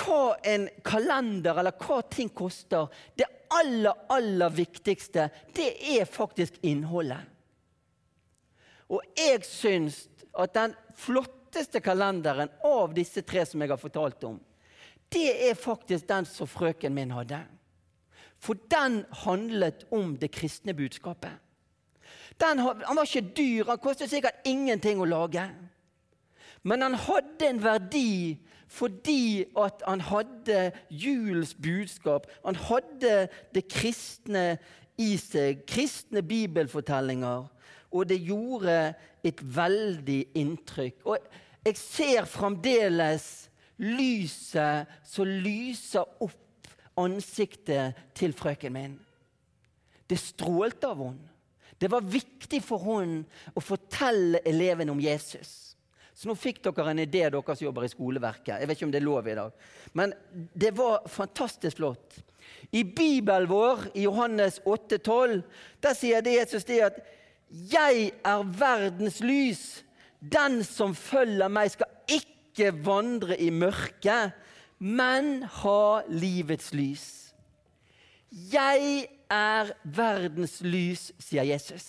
hva 0.00 0.34
en 0.46 0.66
kalender 0.84 1.58
eller 1.62 1.76
hva 1.80 2.00
ting 2.10 2.28
koster. 2.34 2.90
Det 3.16 3.26
aller, 3.50 3.94
aller 4.10 4.52
viktigste, 4.52 5.28
det 5.56 5.70
er 5.96 6.04
faktisk 6.04 6.58
innholdet. 6.62 7.22
Og 8.90 9.02
jeg 9.16 9.42
syns 9.46 10.02
at 10.42 10.54
den 10.56 10.74
flotteste 10.98 11.82
kalenderen 11.84 12.50
av 12.66 12.94
disse 12.96 13.22
tre 13.26 13.44
som 13.46 13.62
jeg 13.62 13.72
har 13.72 13.80
fortalt 13.80 14.24
om, 14.28 14.38
det 15.10 15.30
er 15.50 15.58
faktisk 15.58 16.06
den 16.08 16.28
som 16.28 16.48
frøken 16.48 16.94
min 16.94 17.10
hadde. 17.14 17.40
For 18.40 18.56
den 18.72 19.02
handlet 19.24 19.84
om 19.92 20.14
det 20.16 20.30
kristne 20.32 20.74
budskapet. 20.74 21.32
Den, 22.40 22.58
han 22.58 22.96
var 22.96 23.04
ikke 23.04 23.34
dyr, 23.36 23.66
han 23.68 23.82
kostet 23.82 24.12
sikkert 24.12 24.46
ingenting 24.48 25.02
å 25.02 25.08
lage. 25.08 25.44
Men 26.62 26.84
han 26.84 26.96
hadde 26.96 27.48
en 27.48 27.60
verdi 27.62 28.38
fordi 28.70 29.48
at 29.58 29.82
han 29.82 30.02
hadde 30.06 30.70
julens 30.94 31.56
budskap. 31.58 32.28
Han 32.44 32.54
hadde 32.54 33.26
det 33.54 33.64
kristne 33.66 34.44
i 35.00 35.16
seg, 35.18 35.64
kristne 35.66 36.22
bibelfortellinger. 36.22 37.48
Og 37.90 38.06
det 38.06 38.20
gjorde 38.22 38.76
et 39.26 39.40
veldig 39.42 40.20
inntrykk. 40.38 41.00
Og 41.04 41.18
jeg 41.66 41.76
ser 41.76 42.28
fremdeles 42.30 43.26
lyset 43.80 44.90
som 45.08 45.28
lyser 45.28 46.04
opp 46.24 46.36
ansiktet 47.00 47.98
til 48.16 48.34
frøken 48.36 48.74
min. 48.74 48.94
Det 50.10 50.18
strålte 50.18 50.90
av 50.90 51.02
henne. 51.04 51.28
Det 51.80 51.88
var 51.88 52.04
viktig 52.04 52.60
for 52.60 52.82
henne 52.84 53.54
å 53.56 53.62
fortelle 53.64 54.42
elevene 54.44 54.92
om 54.92 55.00
Jesus. 55.00 55.70
Så 56.12 56.28
nå 56.28 56.34
fikk 56.36 56.58
dere 56.66 56.92
en 56.92 57.00
idé, 57.00 57.22
dere 57.32 57.54
som 57.54 57.64
jobber 57.64 57.86
i 57.86 57.92
skoleverket. 57.92 58.58
Jeg 58.60 58.68
vet 58.68 58.76
ikke 58.76 58.88
om 58.90 58.92
det 58.92 59.00
er 59.00 59.06
lov 59.06 59.28
i 59.30 59.36
dag. 59.38 59.62
Men 59.96 60.12
det 60.52 60.74
var 60.76 61.06
fantastisk 61.08 61.78
flott. 61.78 62.18
I 62.76 62.82
Bibelen 62.84 63.48
vår, 63.48 63.86
i 63.94 64.04
Johannes 64.04 64.58
8,12, 64.68 65.40
der 65.80 65.96
sier 65.96 66.20
det 66.20 66.36
Jesus 66.36 66.68
det 66.68 66.82
at 66.90 67.00
'Jeg 67.50 68.12
er 68.24 68.42
verdens 68.42 69.20
lys'. 69.20 69.82
Den 70.32 70.64
som 70.64 70.94
følger 70.94 71.48
meg, 71.48 71.70
skal 71.70 71.86
ikke 72.08 72.72
vandre 72.84 73.40
i 73.40 73.50
mørket, 73.50 74.32
men 74.78 75.42
ha 75.42 76.00
livets 76.08 76.74
lys. 76.74 77.34
Jeg 78.52 79.08
er 79.30 79.72
verdens 79.84 80.60
lys, 80.60 81.12
sier 81.18 81.42
Jesus. 81.42 81.86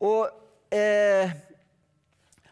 Og 0.00 0.28
eh, 0.72 1.30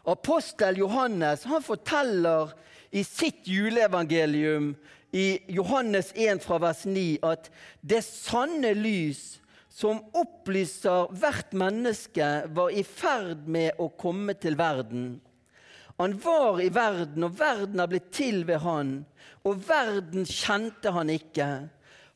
Apostel 0.07 0.79
Johannes 0.79 1.45
han 1.45 1.63
forteller 1.63 2.55
i 2.95 3.03
sitt 3.03 3.47
juleevangelium 3.51 4.75
i 5.13 5.39
Johannes 5.49 6.13
1 6.15 6.43
fra 6.43 6.59
vers 6.63 6.85
9 6.87 7.19
at 7.27 7.51
det 7.83 8.03
sanne 8.07 8.73
lys 8.79 9.41
som 9.77 10.01
opplyser 10.17 11.11
hvert 11.21 11.53
menneske, 11.53 12.27
var 12.57 12.73
i 12.73 12.85
ferd 12.87 13.45
med 13.45 13.77
å 13.83 13.91
komme 14.01 14.37
til 14.41 14.57
verden. 14.57 15.19
Han 16.01 16.17
var 16.21 16.61
i 16.65 16.71
verden, 16.73 17.27
og 17.27 17.37
verden 17.37 17.81
har 17.83 17.91
blitt 17.93 18.09
til 18.17 18.45
ved 18.49 18.63
han, 18.65 18.99
og 19.45 19.61
verden 19.69 20.25
kjente 20.29 20.93
han 20.93 21.13
ikke. 21.13 21.49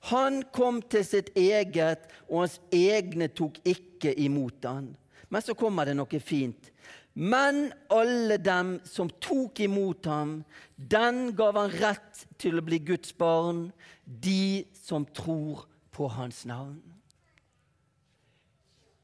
Han 0.09 0.43
kom 0.57 0.81
til 0.89 1.05
sitt 1.05 1.31
eget, 1.37 2.09
og 2.29 2.47
hans 2.47 2.59
egne 2.73 3.29
tok 3.29 3.61
ikke 3.69 4.15
imot 4.25 4.65
han. 4.65 4.93
Men 5.29 5.45
så 5.45 5.57
kommer 5.57 5.89
det 5.89 5.99
noe 5.99 6.21
fint. 6.25 6.71
Men 7.13 7.69
alle 7.93 8.39
dem 8.41 8.79
som 8.89 9.11
tok 9.21 9.61
imot 9.67 10.09
ham, 10.09 10.39
den 10.77 11.35
gav 11.37 11.59
han 11.61 11.75
rett 11.81 12.25
til 12.41 12.57
å 12.57 12.65
bli 12.65 12.81
Guds 12.89 13.13
barn, 13.17 13.67
de 14.05 14.65
som 14.77 15.05
tror 15.05 15.67
på 15.93 16.09
hans 16.17 16.47
navn. 16.49 16.90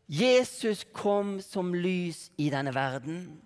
Jesus 0.06 0.84
kom 0.94 1.40
som 1.42 1.74
lys 1.74 2.30
i 2.38 2.50
denne 2.50 2.74
verden. 2.74 3.42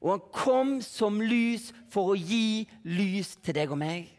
Og 0.00 0.10
han 0.10 0.24
kom 0.32 0.74
som 0.84 1.20
lys 1.20 1.70
for 1.92 2.12
å 2.12 2.18
gi 2.18 2.64
lys 2.84 3.34
til 3.44 3.56
deg 3.56 3.72
og 3.72 3.80
meg. 3.80 4.10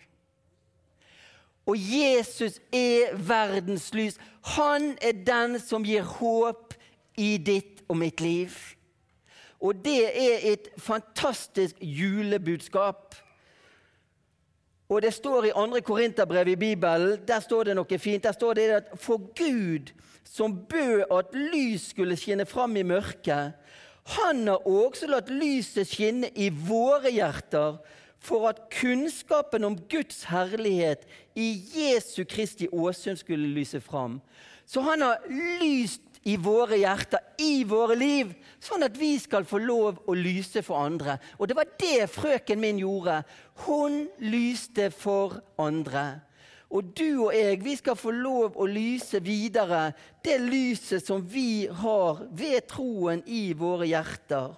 Og 1.65 1.77
Jesus 1.77 2.59
er 2.73 3.15
verdens 3.17 3.89
lys. 3.97 4.19
Han 4.55 4.93
er 5.01 5.17
den 5.25 5.57
som 5.61 5.85
gir 5.85 6.05
håp 6.05 6.75
i 7.17 7.35
ditt 7.41 7.81
og 7.89 7.97
mitt 7.97 8.21
liv. 8.21 8.53
Og 9.61 9.77
det 9.85 10.01
er 10.09 10.45
et 10.51 10.69
fantastisk 10.77 11.79
julebudskap. 11.81 13.15
Og 14.89 15.01
det 15.01 15.13
står 15.13 15.49
i 15.49 15.53
2. 15.55 15.79
Korinterbrev 15.85 16.47
i 16.47 16.55
Bibelen 16.55 17.19
der 17.27 17.41
står 17.41 17.69
det 17.69 17.75
noe 17.77 17.99
fint. 17.99 18.23
Der 18.23 18.35
står 18.35 18.53
det 18.53 18.69
at 18.69 18.91
for 19.01 19.17
Gud, 19.33 19.93
som 20.23 20.57
bød 20.69 21.05
at 21.11 21.33
lys 21.33 21.89
skulle 21.89 22.17
skinne 22.17 22.45
fram 22.45 22.75
i 22.77 22.83
mørket, 22.85 23.55
han 24.05 24.47
har 24.47 24.67
også 24.69 25.07
latt 25.09 25.31
lyset 25.33 25.89
skinne 25.89 26.29
i 26.37 26.51
våre 26.53 27.09
hjerter, 27.09 27.79
for 28.21 28.47
at 28.49 28.61
kunnskapen 28.73 29.65
om 29.65 29.75
Guds 29.89 30.23
herlighet 30.29 31.05
i 31.37 31.49
Jesu 31.73 32.23
Kristi 32.29 32.67
åsyn 32.73 33.17
skulle 33.17 33.49
lyse 33.53 33.81
fram. 33.81 34.19
Så 34.65 34.81
han 34.81 35.01
har 35.01 35.25
lyst 35.61 36.04
i 36.25 36.35
våre 36.41 36.79
hjerter, 36.81 37.21
i 37.37 37.63
våre 37.67 37.95
liv, 37.97 38.31
sånn 38.63 38.85
at 38.87 38.95
vi 38.97 39.13
skal 39.21 39.45
få 39.45 39.59
lov 39.61 40.01
å 40.09 40.15
lyse 40.17 40.63
for 40.65 40.81
andre. 40.81 41.19
Og 41.37 41.49
det 41.49 41.57
var 41.57 41.69
det 41.79 42.07
frøken 42.09 42.61
min 42.61 42.81
gjorde. 42.81 43.19
Hun 43.67 44.05
lyste 44.25 44.89
for 44.89 45.37
andre. 45.61 46.07
Og 46.73 46.89
du 46.97 47.27
og 47.27 47.35
jeg, 47.35 47.59
vi 47.61 47.75
skal 47.77 47.97
få 47.99 48.11
lov 48.11 48.57
å 48.57 48.65
lyse 48.65 49.21
videre 49.23 49.91
det 50.25 50.39
lyset 50.41 51.05
som 51.05 51.21
vi 51.21 51.67
har 51.69 52.23
ved 52.33 52.65
troen 52.71 53.21
i 53.29 53.51
våre 53.57 53.85
hjerter. 53.87 54.55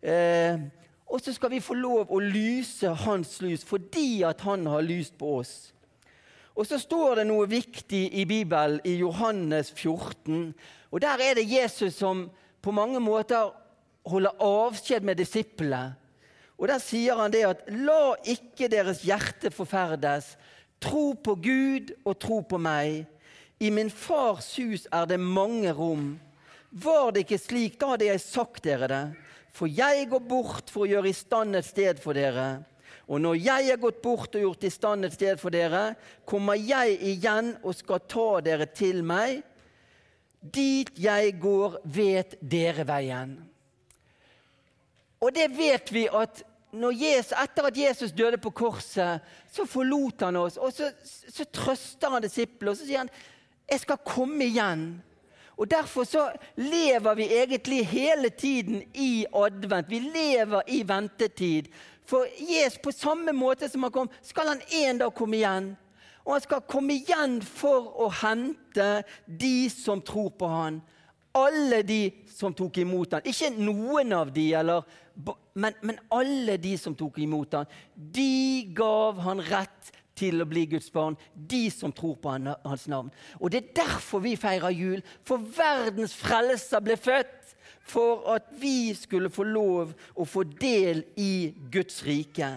Eh, 0.00 0.64
og 1.10 1.20
så 1.20 1.34
skal 1.36 1.52
vi 1.52 1.60
få 1.60 1.76
lov 1.76 2.08
å 2.08 2.22
lyse 2.22 2.88
hans 3.04 3.36
lys 3.44 3.66
fordi 3.66 4.22
at 4.24 4.40
han 4.46 4.64
har 4.70 4.86
lyst 4.86 5.18
på 5.20 5.36
oss. 5.42 5.74
Og 6.60 6.66
så 6.68 6.76
står 6.76 7.22
det 7.22 7.30
noe 7.30 7.46
viktig 7.48 8.02
i 8.20 8.26
Bibelen, 8.28 8.82
i 8.84 8.98
Johannes 9.00 9.70
14. 9.72 10.52
Og 10.92 11.00
Der 11.00 11.22
er 11.24 11.38
det 11.38 11.48
Jesus 11.48 11.94
som 11.96 12.26
på 12.60 12.74
mange 12.76 13.00
måter 13.00 13.54
holder 14.04 14.36
avskjed 14.44 15.00
med 15.00 15.16
disiplene. 15.16 15.96
Og 16.60 16.68
Der 16.68 16.78
sier 16.84 17.16
han 17.16 17.32
det 17.32 17.46
at 17.48 17.64
la 17.72 18.12
ikke 18.28 18.68
deres 18.68 19.00
hjerte 19.08 19.48
forferdes. 19.50 20.36
Tro 20.84 21.14
på 21.16 21.34
Gud 21.40 21.94
og 22.04 22.18
tro 22.20 22.42
på 22.44 22.60
meg. 22.60 23.06
I 23.60 23.70
min 23.72 23.88
fars 23.88 24.52
hus 24.60 24.84
er 24.92 25.08
det 25.08 25.20
mange 25.20 25.72
rom. 25.72 26.18
Var 26.70 27.12
det 27.12 27.24
ikke 27.24 27.40
slik, 27.40 27.80
da 27.80 27.94
hadde 27.94 28.04
jeg 28.04 28.20
sagt 28.20 28.64
dere 28.68 28.88
det. 28.88 29.04
For 29.56 29.64
jeg 29.64 30.10
går 30.12 30.28
bort 30.28 30.68
for 30.68 30.84
å 30.84 30.92
gjøre 30.92 31.08
i 31.08 31.16
stand 31.16 31.56
et 31.56 31.64
sted 31.64 32.04
for 32.04 32.12
dere. 32.12 32.60
Og 33.10 33.20
når 33.22 33.38
jeg 33.40 33.70
er 33.70 33.80
gått 33.82 34.02
bort 34.02 34.34
og 34.34 34.44
gjort 34.44 34.66
i 34.66 34.72
stand 34.72 35.06
et 35.06 35.16
sted 35.16 35.40
for 35.40 35.54
dere, 35.54 35.94
kommer 36.28 36.58
jeg 36.58 36.98
igjen 37.12 37.54
og 37.62 37.76
skal 37.78 38.02
ta 38.10 38.28
dere 38.44 38.68
til 38.70 39.02
meg. 39.06 39.42
Dit 40.40 40.94
jeg 41.00 41.34
går, 41.40 41.80
vet 41.84 42.38
dere 42.40 42.86
veien. 42.88 43.34
Og 45.20 45.34
det 45.36 45.50
vet 45.52 45.92
vi 45.92 46.06
at 46.08 46.44
Jesus, 46.70 47.34
etter 47.34 47.66
at 47.66 47.76
Jesus 47.76 48.12
døde 48.14 48.38
på 48.38 48.52
korset, 48.54 49.20
så 49.50 49.66
forlot 49.66 50.22
han 50.22 50.38
oss. 50.38 50.56
Og 50.56 50.72
så, 50.72 50.92
så 51.04 51.44
trøster 51.50 52.14
han 52.14 52.22
disiplene 52.22 52.72
og 52.72 52.78
så 52.78 52.86
sier 52.86 53.04
han, 53.04 53.12
'Jeg 53.70 53.80
skal 53.80 53.96
komme 54.04 54.44
igjen'. 54.44 55.00
Og 55.60 55.68
Derfor 55.70 56.04
så 56.08 56.30
lever 56.56 57.14
vi 57.14 57.26
egentlig 57.36 57.86
hele 57.86 58.28
tiden 58.28 58.82
i 58.94 59.26
advent. 59.34 59.90
Vi 59.90 59.98
lever 59.98 60.62
i 60.66 60.82
ventetid. 60.88 61.68
For 62.04 62.24
Jesus, 62.38 62.78
på 62.82 62.92
samme 62.92 63.32
måte 63.32 63.68
som 63.68 63.82
han 63.84 63.92
kom, 63.92 64.08
skal 64.22 64.48
han 64.54 64.62
en 64.72 65.02
dag 65.02 65.12
komme 65.14 65.36
igjen. 65.36 65.74
Og 66.24 66.32
han 66.32 66.46
skal 66.46 66.64
komme 66.68 66.96
igjen 66.96 67.38
for 67.44 67.92
å 68.00 68.08
hente 68.22 68.88
de 69.26 69.68
som 69.72 70.00
tror 70.00 70.32
på 70.40 70.48
han. 70.48 70.80
Alle 71.36 71.82
de 71.86 72.00
som 72.32 72.56
tok 72.56 72.80
imot 72.80 73.18
han. 73.18 73.28
Ikke 73.28 73.52
noen 73.52 74.16
av 74.16 74.32
de, 74.32 74.48
eller, 74.56 74.88
men, 75.54 75.76
men 75.84 76.00
alle 76.08 76.56
de 76.56 76.72
som 76.80 76.96
tok 76.96 77.20
imot 77.20 77.60
han. 77.60 77.68
De 77.94 78.64
gav 78.74 79.20
han 79.28 79.44
rett 79.44 79.92
til 80.20 80.42
å 80.42 80.48
bli 80.48 80.66
Guds 80.70 80.90
barn, 80.92 81.16
de 81.34 81.64
som 81.72 81.92
tror 81.92 82.18
på 82.20 82.36
hans 82.36 82.86
navn. 82.88 83.10
Og 83.40 83.50
Det 83.50 83.62
er 83.62 83.74
derfor 83.82 84.22
vi 84.24 84.36
feirer 84.36 84.70
jul. 84.70 85.02
For 85.24 85.40
verdens 85.40 86.14
frelser 86.14 86.84
ble 86.84 86.96
født 87.00 87.56
for 87.90 88.28
at 88.34 88.50
vi 88.60 88.92
skulle 88.94 89.32
få 89.32 89.46
lov 89.48 89.94
å 90.14 90.26
få 90.28 90.44
del 90.60 91.02
i 91.18 91.52
Guds 91.72 92.04
rike. 92.06 92.50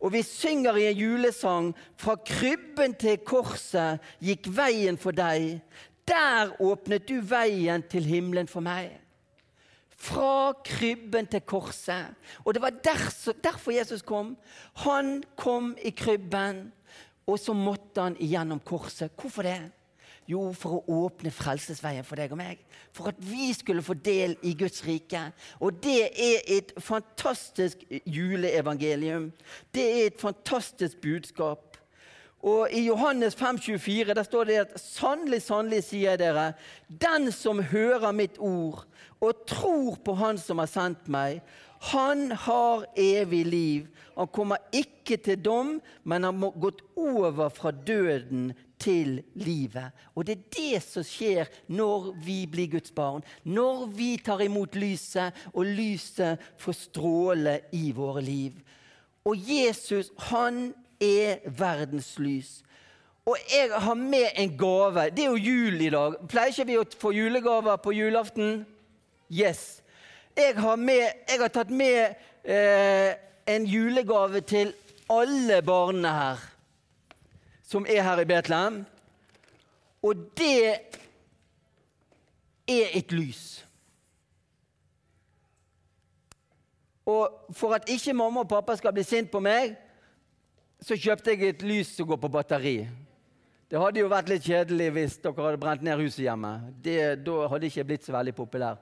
Og 0.00 0.14
vi 0.14 0.22
synger 0.24 0.78
i 0.80 0.86
en 0.88 0.96
julesang 0.96 1.74
'Fra 1.96 2.16
krybben 2.16 2.94
til 2.94 3.18
korset 3.18 4.00
gikk 4.20 4.48
veien 4.48 4.96
for 4.96 5.12
deg'. 5.12 5.60
Der 6.08 6.56
åpnet 6.60 7.08
du 7.08 7.20
veien 7.20 7.82
til 7.82 8.04
himmelen 8.04 8.48
for 8.48 8.60
meg. 8.60 8.98
Fra 9.96 10.52
krybben 10.64 11.26
til 11.26 11.40
korset. 11.40 12.16
Og 12.44 12.54
det 12.54 12.62
var 12.62 12.70
derfor 13.44 13.70
Jesus 13.70 14.02
kom. 14.02 14.36
Han 14.74 15.22
kom 15.36 15.76
i 15.84 15.90
krybben, 15.90 16.72
og 17.30 17.38
så 17.40 17.54
måtte 17.56 18.02
han 18.08 18.16
igjennom 18.20 18.60
korset. 18.66 19.12
Hvorfor 19.16 19.46
det? 19.46 19.60
Jo, 20.30 20.44
for 20.54 20.78
å 20.78 20.96
åpne 21.06 21.32
frelsesveien 21.34 22.06
for 22.06 22.20
deg 22.20 22.30
og 22.30 22.38
meg. 22.38 22.60
For 22.94 23.10
at 23.10 23.18
vi 23.24 23.48
skulle 23.56 23.82
få 23.82 23.96
del 23.98 24.36
i 24.46 24.52
Guds 24.58 24.84
rike. 24.86 25.24
Og 25.58 25.80
det 25.82 26.10
er 26.10 26.44
et 26.58 26.74
fantastisk 26.78 27.82
juleevangelium. 28.06 29.30
Det 29.74 29.86
er 29.90 30.06
et 30.10 30.20
fantastisk 30.20 31.00
budskap. 31.02 31.69
Og 32.40 32.72
I 32.72 32.86
Johannes 32.86 33.36
5,24 33.36 34.14
der 34.16 34.24
står 34.24 34.44
det 34.48 34.60
at 34.62 34.76
sannelig, 34.80 35.42
sannelig 35.44 35.82
sier 35.90 36.16
dere, 36.20 36.52
den 36.88 37.28
som 37.36 37.60
hører 37.60 38.14
mitt 38.16 38.38
ord 38.40 38.86
og 39.20 39.42
tror 39.48 39.98
på 40.00 40.14
Han 40.16 40.38
som 40.40 40.62
har 40.62 40.70
sendt 40.70 41.10
meg, 41.12 41.42
han 41.80 42.32
har 42.32 42.84
evig 42.96 43.44
liv. 43.46 43.86
Han 44.16 44.28
kommer 44.28 44.60
ikke 44.72 45.16
til 45.16 45.38
dom, 45.40 45.78
men 46.04 46.24
han 46.24 46.42
har 46.42 46.58
gått 46.60 46.82
over 46.96 47.48
fra 47.48 47.72
døden 47.72 48.50
til 48.80 49.22
livet. 49.40 49.88
Og 50.12 50.26
det 50.28 50.36
er 50.36 50.50
det 50.56 50.82
som 50.84 51.04
skjer 51.04 51.48
når 51.72 52.10
vi 52.20 52.42
blir 52.52 52.68
Guds 52.76 52.92
barn. 52.92 53.24
Når 53.44 53.86
vi 53.96 54.10
tar 54.20 54.44
imot 54.44 54.76
lyset, 54.76 55.32
og 55.54 55.72
lyset 55.72 56.40
får 56.60 56.76
stråle 56.76 57.56
i 57.72 57.90
våre 57.96 58.24
liv. 58.24 58.60
Og 59.24 59.36
Jesus, 59.36 60.12
han 60.28 60.74
er 61.00 61.40
verdens 61.58 62.18
lys. 62.18 62.60
Og 63.26 63.36
jeg 63.50 63.70
har 63.80 63.94
med 63.94 64.28
en 64.36 64.58
gave. 64.58 65.10
Det 65.10 65.24
er 65.24 65.30
jo 65.30 65.36
jul 65.36 65.80
i 65.80 65.90
dag. 65.90 66.16
Pleier 66.28 66.52
ikke 66.52 66.66
vi 66.66 66.78
å 66.80 66.84
få 67.00 67.12
julegaver 67.14 67.76
på 67.82 67.94
julaften? 67.94 68.64
Yes. 69.30 69.82
Jeg 70.36 70.56
har, 70.56 70.76
med, 70.76 71.04
jeg 71.28 71.40
har 71.40 71.52
tatt 71.52 71.70
med 71.70 72.14
eh, 72.44 73.12
en 73.46 73.66
julegave 73.66 74.40
til 74.40 74.72
alle 75.10 75.60
barna 75.62 76.14
her 76.16 76.46
som 77.70 77.86
er 77.86 78.02
her 78.02 78.18
i 78.18 78.26
Betlehem. 78.26 78.80
Og 80.02 80.16
det 80.38 80.74
er 82.66 82.96
et 82.98 83.12
lys. 83.12 83.66
Og 87.06 87.54
for 87.54 87.74
at 87.74 87.88
ikke 87.88 88.14
mamma 88.14 88.42
og 88.42 88.48
pappa 88.48 88.76
skal 88.76 88.94
bli 88.94 89.04
sint 89.06 89.30
på 89.30 89.42
meg, 89.42 89.76
så 90.80 90.96
kjøpte 90.96 91.34
jeg 91.34 91.48
et 91.48 91.62
lys 91.66 91.92
som 91.96 92.08
går 92.08 92.20
på 92.22 92.32
batteri. 92.32 92.76
Det 93.70 93.78
hadde 93.78 94.00
jo 94.02 94.10
vært 94.10 94.30
litt 94.32 94.46
kjedelig 94.46 94.88
hvis 94.96 95.18
dere 95.22 95.44
hadde 95.44 95.60
brent 95.62 95.84
ned 95.86 96.00
huset 96.00 96.24
hjemme. 96.24 96.54
Det, 96.82 96.98
da 97.22 97.36
hadde 97.52 97.68
jeg 97.68 97.74
ikke 97.74 97.88
blitt 97.92 98.06
så 98.08 98.14
veldig 98.16 98.34
populær. 98.34 98.80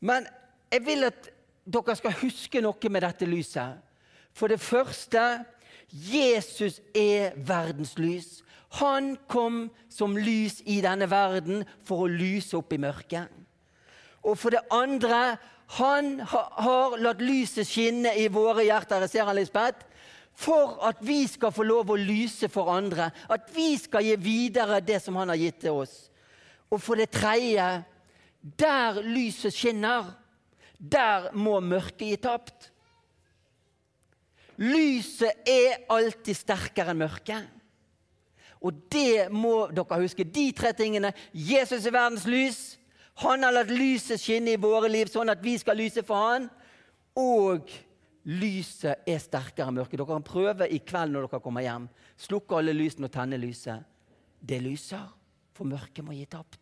Men 0.00 0.28
jeg 0.72 0.84
vil 0.86 1.08
at 1.10 1.28
dere 1.66 1.96
skal 1.98 2.16
huske 2.22 2.62
noe 2.64 2.92
med 2.94 3.04
dette 3.04 3.28
lyset. 3.28 3.82
For 4.36 4.52
det 4.52 4.60
første 4.62 5.22
Jesus 5.90 6.80
er 6.96 7.36
verdens 7.36 7.96
lys. 7.98 8.40
Han 8.80 9.14
kom 9.28 9.66
som 9.92 10.16
lys 10.16 10.60
i 10.66 10.80
denne 10.84 11.08
verden 11.10 11.64
for 11.86 12.04
å 12.04 12.10
lyse 12.10 12.56
opp 12.58 12.72
i 12.72 12.80
mørket. 12.80 13.28
Og 14.26 14.38
for 14.38 14.54
det 14.54 14.64
andre 14.74 15.36
han 15.76 16.20
har 16.22 16.96
latt 17.02 17.22
lyset 17.24 17.66
skinne 17.66 18.12
i 18.18 18.28
våre 18.30 18.64
hjerter. 18.66 19.02
Jeg 19.06 19.16
ser 19.16 19.28
han, 19.28 19.38
Lisbeth. 19.38 19.86
For 20.36 20.76
at 20.84 21.00
vi 21.00 21.22
skal 21.30 21.54
få 21.54 21.64
lov 21.64 21.94
å 21.94 21.98
lyse 21.98 22.50
for 22.52 22.68
andre. 22.74 23.08
At 23.32 23.48
vi 23.54 23.70
skal 23.80 24.04
gi 24.04 24.16
videre 24.20 24.82
det 24.84 25.00
som 25.04 25.16
han 25.16 25.32
har 25.32 25.40
gitt 25.40 25.62
til 25.64 25.80
oss. 25.80 25.94
Og 26.68 26.82
for 26.82 27.00
det 27.00 27.08
tredje 27.14 27.66
der 28.60 29.00
lyset 29.02 29.54
skinner, 29.54 30.12
der 30.78 31.30
må 31.34 31.58
mørket 31.64 32.04
gi 32.04 32.16
tapt. 32.20 32.70
Lyset 34.60 35.48
er 35.48 35.86
alltid 35.92 36.36
sterkere 36.36 36.92
enn 36.92 37.00
mørket. 37.00 37.48
Og 38.64 38.76
det 38.92 39.28
må 39.32 39.66
dere 39.74 40.00
huske. 40.00 40.24
De 40.24 40.50
tre 40.56 40.72
tingene. 40.76 41.12
Jesus 41.32 41.84
er 41.84 41.96
verdens 41.96 42.26
lys. 42.28 42.60
Han 43.24 43.44
har 43.44 43.54
latt 43.56 43.72
lyset 43.72 44.20
skinne 44.20 44.52
i 44.52 44.60
våre 44.60 44.90
liv, 44.92 45.08
sånn 45.08 45.32
at 45.32 45.42
vi 45.44 45.56
skal 45.60 45.78
lyse 45.80 46.04
for 46.04 46.20
han. 46.20 46.48
Og 47.16 47.72
lyset 48.26 49.06
er 49.06 49.22
sterkere 49.22 49.70
enn 49.70 49.78
mørket. 49.78 50.00
Dere 50.00 50.10
kan 50.10 50.26
prøve 50.26 50.68
i 50.68 50.80
kveld 50.82 51.14
når 51.14 51.28
dere 51.28 51.42
kommer 51.42 51.64
hjem. 51.64 51.88
Slukke 52.18 52.58
alle 52.58 52.74
lysene 52.74 53.08
og 53.08 53.14
tenne 53.14 53.38
lyset. 53.40 53.86
Det 54.42 54.58
lyser, 54.62 55.04
for 55.56 55.68
mørket 55.68 56.04
må 56.04 56.16
gi 56.16 56.26
tapt. 56.30 56.58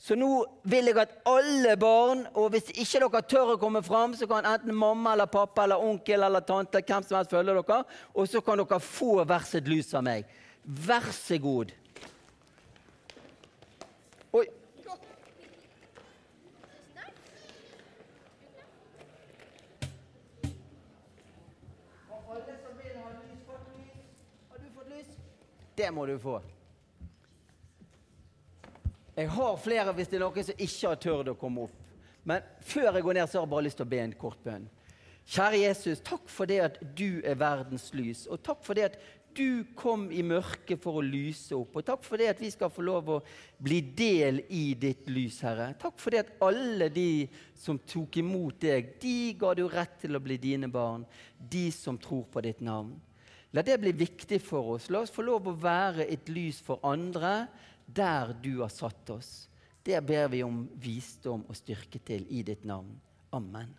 Så 0.00 0.16
nå 0.16 0.28
vil 0.64 0.88
jeg 0.88 0.96
at 1.02 1.18
alle 1.28 1.74
barn, 1.76 2.22
og 2.32 2.54
hvis 2.54 2.70
ikke 2.72 3.02
dere 3.02 3.20
tør 3.28 3.50
å 3.54 3.58
komme 3.60 3.82
fram, 3.84 4.14
så 4.16 4.24
kan 4.30 4.46
enten 4.48 4.72
mamma 4.72 5.12
eller 5.12 5.28
pappa 5.28 5.66
eller 5.66 5.82
onkel 5.84 6.24
eller 6.24 6.46
tante 6.46 6.80
hvem 6.80 7.04
som 7.04 7.18
helst 7.18 7.34
følge 7.34 7.58
dere, 7.58 7.82
og 8.14 8.30
så 8.30 8.40
kan 8.40 8.62
dere 8.62 8.80
få 8.80 9.18
hvert 9.20 9.50
sitt 9.50 9.68
lys 9.68 9.92
av 9.98 10.06
meg. 10.06 10.30
Vær 10.64 11.10
så 11.12 11.36
god. 11.42 11.74
Det 25.80 25.90
må 25.90 26.04
du 26.06 26.18
få. 26.20 26.34
Jeg 29.16 29.28
har 29.32 29.54
flere 29.64 29.94
hvis 29.96 30.10
det 30.12 30.18
er 30.18 30.22
noen 30.26 30.44
som 30.44 30.60
ikke 30.66 30.90
har 30.90 30.98
tørt 31.00 31.30
å 31.32 31.38
komme 31.40 31.62
opp. 31.64 31.78
Men 32.28 32.44
før 32.68 32.90
jeg 32.98 33.06
går 33.06 33.16
ned, 33.16 33.30
så 33.30 33.38
har 33.38 33.46
jeg 33.46 33.52
bare 33.54 33.64
lyst 33.64 33.80
til 33.80 33.88
å 33.88 33.92
be 33.94 34.02
en 34.02 34.12
kort 34.20 34.42
bønn. 34.44 34.66
Kjære 35.30 35.62
Jesus, 35.62 36.04
takk 36.04 36.28
for 36.28 36.50
det 36.50 36.60
at 36.66 36.76
du 36.98 37.22
er 37.24 37.40
verdens 37.40 37.88
lys. 37.96 38.26
Og 38.28 38.42
takk 38.44 38.60
for 38.66 38.76
det 38.76 38.90
at 38.90 39.00
du 39.32 39.64
kom 39.78 40.08
i 40.12 40.20
mørket 40.26 40.84
for 40.84 41.00
å 41.00 41.06
lyse 41.06 41.56
opp. 41.56 41.80
Og 41.80 41.88
takk 41.88 42.04
for 42.04 42.20
det 42.20 42.28
at 42.34 42.44
vi 42.44 42.52
skal 42.52 42.72
få 42.74 42.84
lov 42.84 43.12
å 43.16 43.20
bli 43.56 43.80
del 43.96 44.44
i 44.52 44.64
ditt 44.76 45.08
lys, 45.08 45.40
Herre. 45.48 45.72
Takk 45.80 45.96
for 46.02 46.12
det 46.12 46.26
at 46.26 46.34
alle 46.44 46.92
de 46.92 47.24
som 47.56 47.80
tok 47.80 48.20
imot 48.20 48.60
deg, 48.68 48.98
de 49.00 49.32
ga 49.40 49.56
du 49.56 49.64
rett 49.70 49.96
til 50.04 50.12
å 50.18 50.20
bli 50.28 50.36
dine 50.42 50.68
barn. 50.68 51.08
De 51.40 51.70
som 51.72 51.96
tror 51.96 52.26
på 52.28 52.44
ditt 52.44 52.60
navn. 52.60 52.98
La 53.52 53.64
det 53.66 53.80
bli 53.82 53.92
viktig 53.96 54.38
for 54.42 54.76
oss. 54.76 54.88
La 54.90 55.02
oss 55.02 55.12
få 55.14 55.24
lov 55.26 55.48
å 55.50 55.58
være 55.58 56.06
et 56.06 56.28
lys 56.30 56.60
for 56.62 56.82
andre 56.86 57.48
der 57.86 58.34
du 58.42 58.60
har 58.60 58.70
satt 58.70 59.10
oss. 59.10 59.48
Der 59.82 60.02
ber 60.04 60.28
vi 60.30 60.44
om 60.46 60.62
visdom 60.78 61.42
og 61.48 61.58
styrke 61.58 61.98
til 62.06 62.26
i 62.30 62.44
ditt 62.46 62.66
navn. 62.68 62.92
Amen. 63.34 63.72